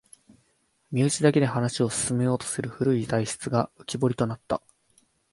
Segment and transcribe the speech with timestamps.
[0.91, 4.63] 身内だけで話を進めようとする古い体質が浮きぼりとなった